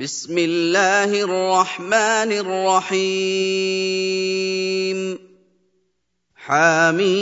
[0.00, 5.18] بسم الله الرحمن الرحيم.
[6.36, 7.12] حميم.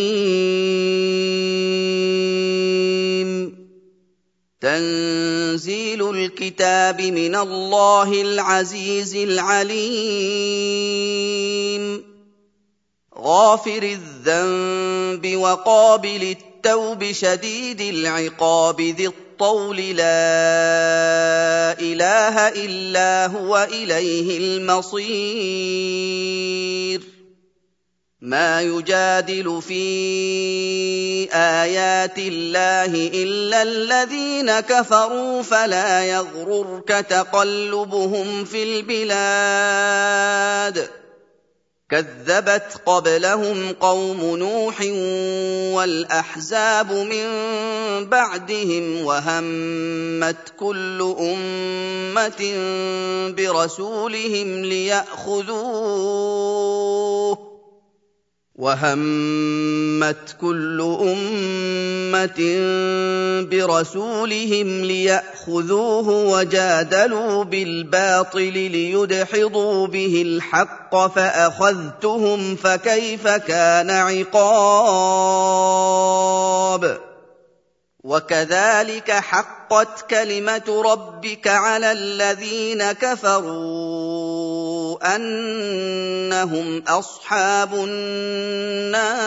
[4.60, 9.74] تنزيل الكتاب من الله العزيز العليم.
[13.18, 20.12] غافر الذنب وقابل التوب شديد العقاب ذي الطول لا
[21.80, 25.40] إله إلا هو إليه المصير.
[28.20, 29.84] ما يجادل في
[31.32, 40.10] آيات الله إلا الذين كفروا فلا يغررك تقلبهم في البلاد.
[41.90, 44.80] كذبت قبلهم قوم نوح
[45.74, 47.26] والأحزاب من
[48.08, 52.54] بعدهم وهمت كل أمة
[53.36, 55.50] برسولهم ليأخذوه
[58.60, 62.40] وهمت كل أمة
[63.50, 75.40] برسولهم ليأخذوه وجادلوا بالباطل ليدحضوا به الحق فأخذتهم فكيف كان عقاب
[78.04, 84.20] وكذلك حقت كلمة ربك على الذين كفروا
[85.16, 89.20] أنهم أصحاب النار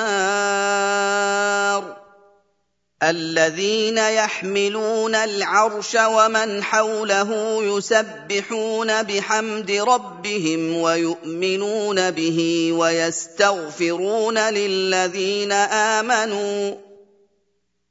[3.04, 16.76] الذين يحملون العرش ومن حوله يسبحون بحمد ربهم ويؤمنون به ويستغفرون للذين آمنوا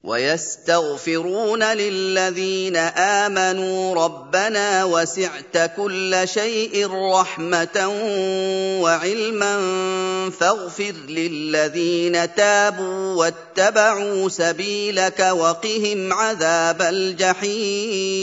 [0.05, 7.89] ويستغفرون للذين آمنوا ربنا وسعت كل شيء رحمة
[8.83, 9.61] وعلما
[10.31, 18.23] فاغفر للذين تابوا واتبعوا سبيلك وقهم عذاب الجحيم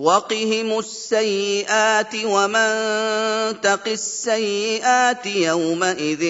[0.00, 2.70] وقهم السيئات ومن
[3.60, 6.24] تق السيئات يومئذ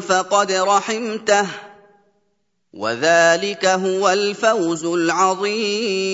[0.00, 1.46] فقد رحمته
[2.72, 6.04] وذلك هو الفوز العظيم.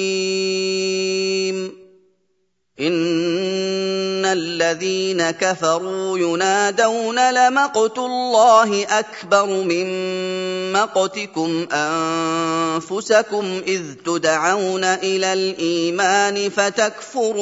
[4.33, 9.87] الذين كفروا ينادون لمقت الله أكبر من
[10.73, 17.41] مقتكم أنفسكم إذ تدعون إلى الإيمان فتكفرون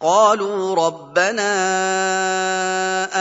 [0.00, 1.50] قالوا ربنا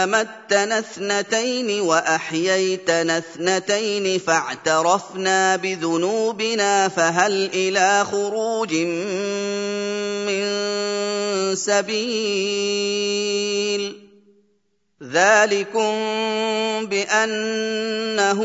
[0.03, 8.73] أمتنا اثنتين وأحييتنا اثنتين فاعترفنا بذنوبنا فهل إلى خروج
[10.25, 10.45] من
[11.55, 13.19] سبيل
[15.11, 15.91] ذلكم
[16.85, 18.43] بانه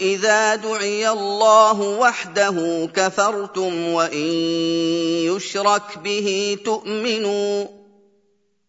[0.00, 4.28] اذا دعي الله وحده كفرتم وان
[5.28, 7.66] يشرك به تؤمنوا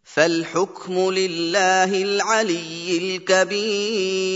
[0.04, 4.36] فالحكم لله العلي الكبير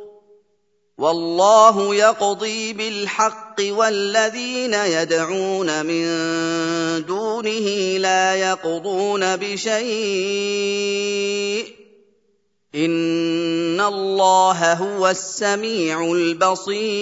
[1.01, 6.05] والله يقضي بالحق والذين يدعون من
[7.05, 9.81] دونه لا يقضون بشيء.
[12.75, 17.01] إن الله هو السميع البصير.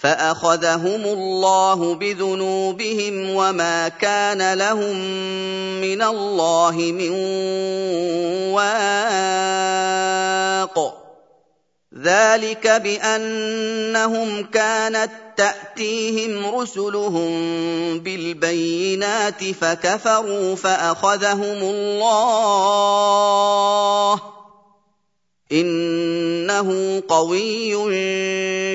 [0.00, 4.96] فأخذهم الله بذنوبهم وما كان لهم
[5.80, 7.10] من الله من
[8.56, 9.80] واق.
[12.02, 17.30] ذلك بأنهم كانت تأتيهم رسلهم
[18.00, 22.60] بالبينات فكفروا فأخذهم الله.
[25.52, 27.74] إنه قوي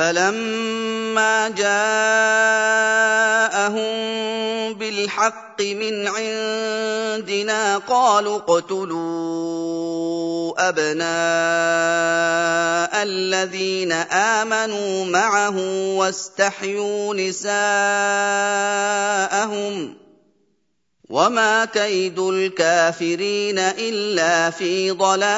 [0.00, 1.84] فَلَمَّا جَاءَهُم
[4.74, 9.58] بِالْحَقِّ مِنْ عِندِنَا قَالُوا اقْتُلُوا
[10.68, 11.12] أَبْنَاءَ
[13.02, 15.56] الَّذِينَ آمَنُوا مَعَهُ
[15.96, 17.52] وَاسْتَحْيُوا نِسَاءَهُمْ
[19.88, 19.90] ۚ
[21.10, 25.30] وَمَا كَيْدُ الْكَافِرِينَ إِلَّا فِي ضَلَالٍ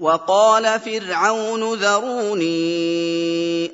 [0.00, 2.50] وقال فرعون ذروني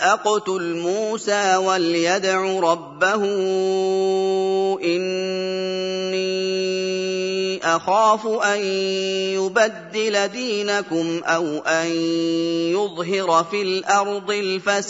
[0.00, 3.24] أقتل موسى وليدع ربه
[4.84, 6.26] إني
[7.64, 8.60] أخاف أن
[9.38, 11.86] يبدل دينكم أو أن
[12.72, 14.86] يظهر في الأرض الفساد.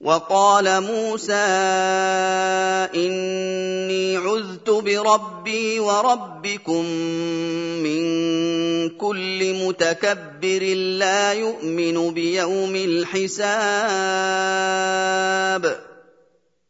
[0.00, 1.34] وقال موسى
[2.94, 6.84] إني عذت بربي وربكم
[7.80, 8.02] من
[8.88, 10.62] كل متكبر
[10.98, 13.46] لا يؤمن بيوم الحساب.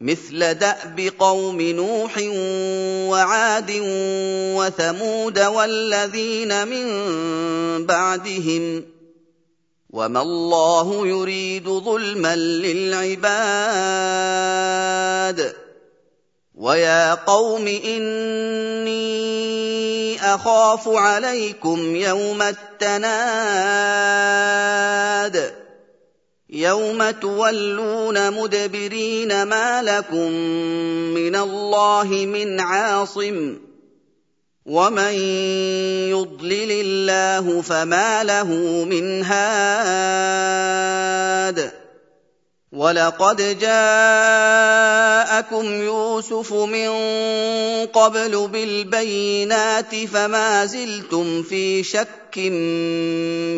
[0.00, 2.18] مثل دأب قوم نوح
[3.10, 3.72] وعاد
[4.56, 6.86] وثمود والذين من
[7.86, 8.84] بعدهم
[9.90, 13.30] وما الله يريد ظلما للعباد
[16.54, 19.10] ويا قوم إني
[20.34, 23.20] أخاف عليكم يوم التناد
[26.52, 30.32] يوم تولون مدبرين ما لكم
[31.14, 33.58] من الله من عاصم
[34.66, 35.12] ومن
[36.10, 38.44] يضلل الله فما له
[38.84, 40.50] من هاد
[42.72, 44.62] ولقد جاءكم
[45.82, 46.88] يوسف من
[47.86, 52.38] قبل بالبينات فما زلتم في شك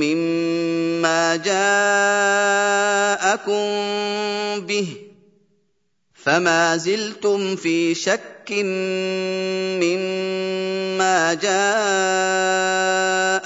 [0.00, 1.56] مما جاءكم
[4.66, 4.86] به
[6.24, 8.52] فما زلتم في شك
[9.82, 13.21] مما جاءكم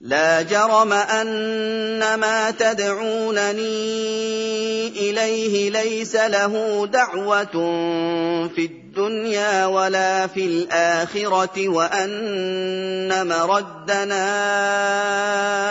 [0.00, 3.58] لا جرم أن ما تدعونني
[4.88, 7.44] إليه ليس له دعوة
[8.48, 14.28] في الدنيا ولا في الآخرة وأن مردنا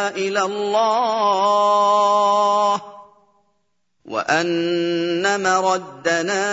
[0.10, 1.77] إلى الله.
[4.07, 6.47] وان مردنا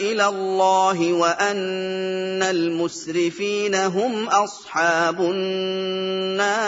[0.00, 6.64] إلى الله وان المسرفين هم اصحاب النار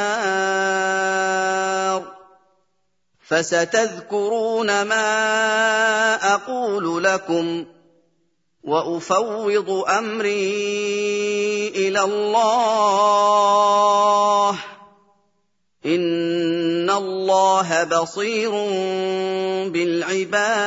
[3.28, 5.14] فستذكرون ما
[6.34, 7.64] أقول لكم
[8.64, 13.16] وافوض امري إلى الله
[15.86, 18.50] الله بصير
[19.70, 20.66] بالعباد.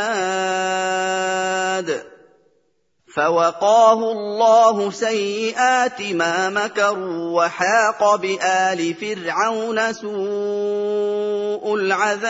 [3.15, 12.29] فوقاه الله سيئات ما مكروا وحاق بال فرعون سوء العذاب.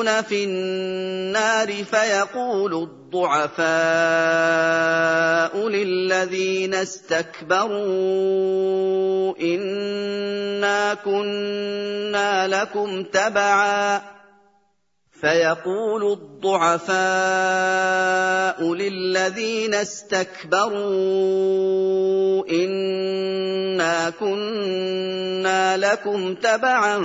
[0.00, 3.68] يتحاجون في النار فيقول الضعفاء
[5.68, 7.80] للذين استكبروا
[9.40, 14.02] إنا كنا لكم تبعا
[15.20, 17.00] فيقول الضعفاء
[18.74, 20.80] للذين استكبروا
[22.50, 26.98] إنا كنا لكم تبعا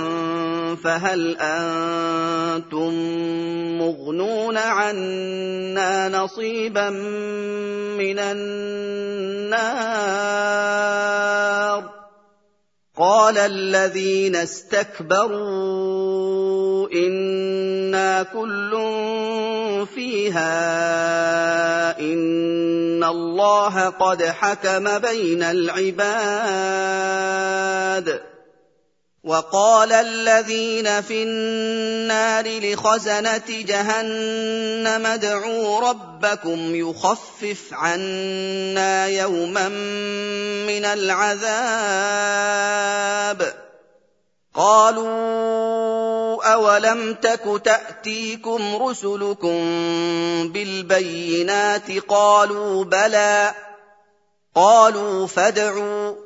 [0.84, 2.94] فهل أنتم
[3.78, 6.90] مغنون عنا نصيبا
[7.98, 9.56] من النار
[12.96, 15.36] قال الذين استكبروا
[16.92, 18.72] إنا كل
[19.94, 20.48] فيها
[22.00, 25.96] إن الله قد حكم بين العباد.
[29.26, 39.68] وقال الذين في النار لخزنة جهنم ادعوا ربكم يخفف عنا يوما
[40.68, 41.26] من العذاب.
[44.54, 49.58] قالوا أولم تك تأتيكم رسلكم
[50.52, 53.54] بالبينات؟ قالوا بلى.
[54.54, 56.25] قالوا فادعوا.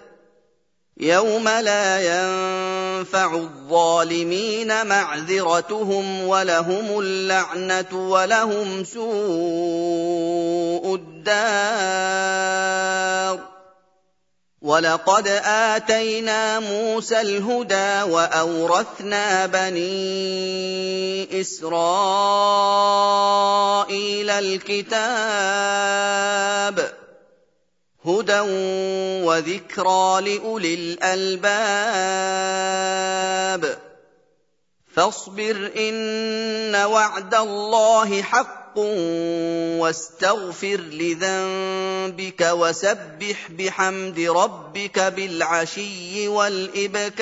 [1.01, 9.05] يوم لا ينفع الظالمين معذرتهم ولهم اللعنه ولهم سوء
[10.95, 12.31] الدار
[14.61, 21.89] ولقد اتينا موسى الهدى واورثنا بني اسرائيل
[24.29, 25.01] الكتاب
[28.05, 28.39] هدى
[29.25, 32.31] وذكرى لاولي الالباب
[34.95, 38.77] فاصبر ان وعد الله حق
[39.79, 47.21] واستغفر لذنبك وسبح بحمد ربك بالعشي والابكار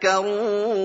[0.00, 0.80] تتذكرون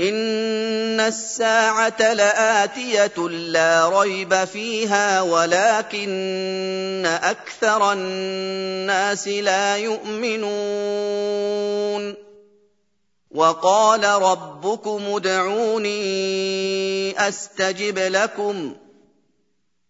[0.00, 10.68] إن الساعة لآتية لا ريب فيها ولكن أكثر الناس لا يؤمنون
[13.30, 15.98] وقال ربكم ادعوني
[17.28, 18.76] أستجب لكم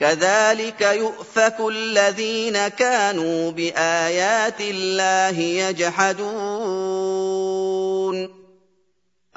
[0.00, 6.24] كذلك يؤفك الذين كانوا بآيات الله يجحدون.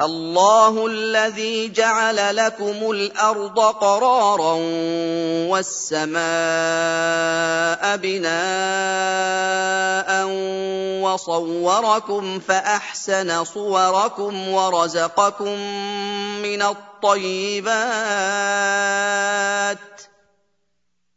[0.01, 4.53] الله الذي جعل لكم الأرض قرارا
[5.49, 6.21] والسماء
[7.97, 8.27] بناء
[11.01, 15.59] وصوركم فأحسن صوركم ورزقكم
[16.41, 17.77] من الطيبات.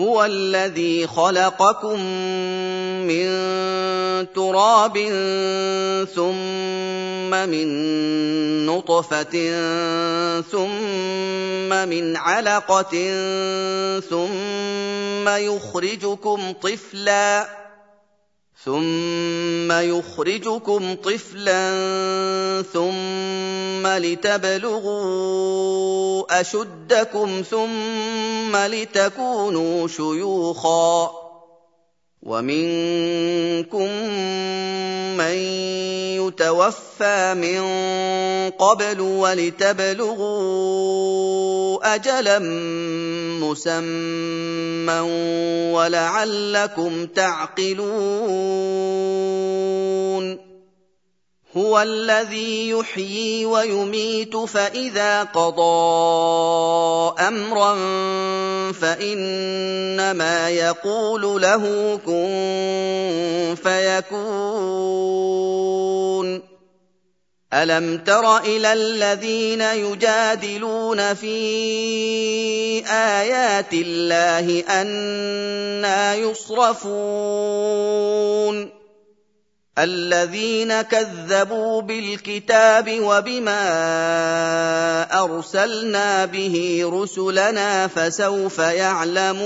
[0.00, 2.00] هو الذي خلقكم
[3.06, 3.28] من
[4.34, 4.98] تراب
[6.14, 7.68] ثم من
[8.66, 9.34] نطفة
[10.40, 12.94] ثم من علقة
[14.00, 17.48] ثم يخرجكم طفلا
[18.64, 21.62] ثم يخرجكم طفلا
[22.72, 25.20] ثم لتبلغوا
[26.40, 31.10] اشدكم ثم لتكونوا شيوخا
[32.22, 33.88] ومنكم
[35.16, 35.36] من
[36.18, 37.60] يتوفى من
[38.50, 40.18] قبل ولتبلغوا
[41.94, 42.38] اجلا
[43.40, 45.00] مسمى
[45.72, 48.58] ولعلكم تعقلون.
[51.56, 55.62] هو الذي يحيي ويميت فإذا قضى
[57.20, 57.74] أمرا
[58.72, 64.88] فإنما يقول له كن فيكون.
[67.52, 71.36] الم تر إلى الذين يجادلون في
[72.86, 77.28] ايات الله أنا يصرفون
[79.78, 83.62] الذين كذبوا بالكتاب وبما
[85.24, 89.38] ارسلنا به رسلنا فسوف يعلمون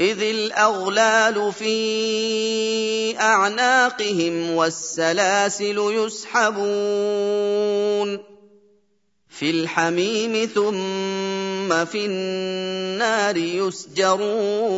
[0.00, 6.58] إذ الأغلال في أعناقهم والسلاسل يسحبون
[9.28, 14.68] في الحميم ثم في النار يسجرون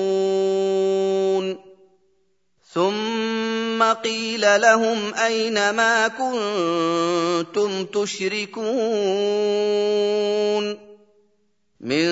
[2.72, 8.60] ثم قيل لهم أين ما كنتم تشركون
[11.80, 12.04] من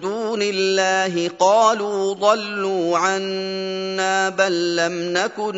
[0.00, 5.54] دون الله قالوا ضلوا عنا بل لم نكن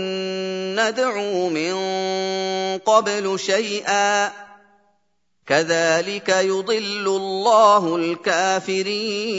[0.78, 1.74] ندعو من
[2.78, 4.32] قبل شيئا.
[5.46, 9.38] كذلك يضل الله الكافرين.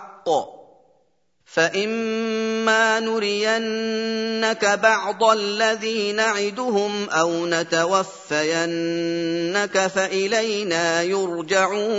[1.45, 8.27] فإما نرينك بعض الذي نعدهم أو نتوفينك
[9.87, 11.91] فإلينا يرجعون.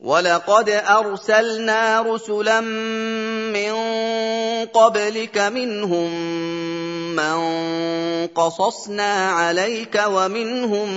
[0.00, 3.72] ولقد أرسلنا رسلا من
[4.66, 6.10] قبلك منهم
[7.16, 7.36] من
[8.26, 10.88] قصصنا عليك ومنهم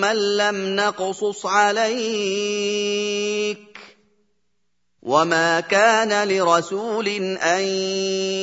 [0.00, 3.58] من لم نقصص عليك
[5.02, 7.60] وما كان لرسول ان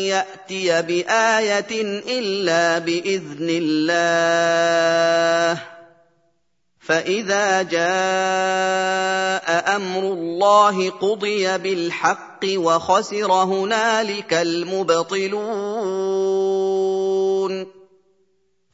[0.10, 1.82] ياتي بايه
[2.20, 5.77] الا باذن الله
[6.88, 7.88] فاذا جاء
[9.76, 15.47] أمر الله قضي بالحق وخسر هنالك المبطلون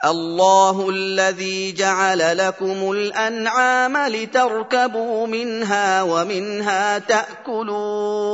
[0.06, 8.34] الله الذي جعل لكم الانعام لتركبوا منها ومنها تاكلون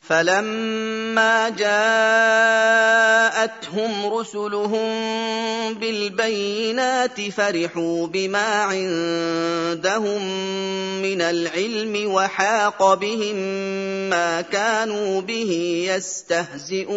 [0.00, 1.80] فلما جاءتهم
[4.14, 4.90] رسلهم
[5.74, 10.22] بالبينات فرحوا بما عندهم
[11.02, 13.36] من العلم وحاق بهم
[14.10, 16.90] ما كانوا به يستهزئون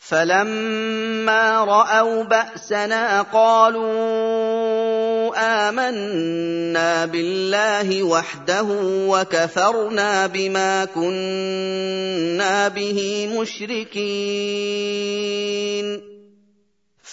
[0.00, 4.43] فلما راوا باسنا قالوا
[5.36, 8.66] آمنا بالله وحده
[9.08, 14.54] وكفرنا بما كنا به مشركين.